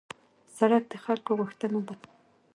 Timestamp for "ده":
1.87-1.95